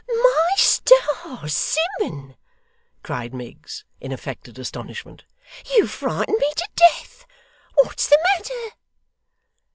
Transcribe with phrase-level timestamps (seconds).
[0.07, 1.53] 'My stars,
[2.01, 2.35] Simmun!'
[3.03, 5.25] cried Miggs, in affected astonishment.
[5.75, 7.27] 'You frighten me to death!
[7.83, 8.75] What's the matter?